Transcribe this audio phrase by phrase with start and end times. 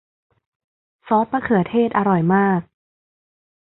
[1.07, 2.61] ซอสมะเขือเทศอร่อยมาก